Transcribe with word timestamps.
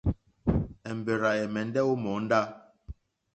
Èmbèrzà 0.89 1.31
ɛ̀mɛ́ndɛ́ 1.43 1.85
ó 1.91 1.93
mòóndá. 2.03 2.39